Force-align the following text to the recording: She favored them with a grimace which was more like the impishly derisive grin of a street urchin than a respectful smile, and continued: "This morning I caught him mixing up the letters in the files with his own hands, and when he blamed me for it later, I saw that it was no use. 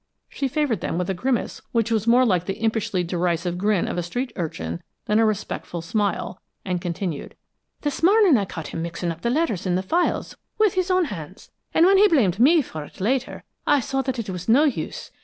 She 0.29 0.47
favored 0.47 0.81
them 0.81 0.97
with 0.97 1.11
a 1.11 1.13
grimace 1.13 1.61
which 1.73 1.91
was 1.91 2.07
more 2.07 2.25
like 2.25 2.45
the 2.47 2.59
impishly 2.59 3.03
derisive 3.03 3.55
grin 3.59 3.87
of 3.87 3.99
a 3.99 4.01
street 4.01 4.33
urchin 4.35 4.81
than 5.05 5.19
a 5.19 5.25
respectful 5.27 5.83
smile, 5.83 6.41
and 6.65 6.81
continued: 6.81 7.35
"This 7.81 8.01
morning 8.01 8.35
I 8.35 8.45
caught 8.45 8.69
him 8.69 8.81
mixing 8.81 9.11
up 9.11 9.21
the 9.21 9.29
letters 9.29 9.67
in 9.67 9.75
the 9.75 9.83
files 9.83 10.35
with 10.57 10.73
his 10.73 10.89
own 10.89 11.05
hands, 11.13 11.51
and 11.71 11.85
when 11.85 11.99
he 11.99 12.07
blamed 12.07 12.39
me 12.39 12.63
for 12.63 12.83
it 12.83 12.99
later, 12.99 13.43
I 13.67 13.79
saw 13.79 14.01
that 14.01 14.17
it 14.17 14.31
was 14.31 14.49
no 14.49 14.63
use. 14.63 15.11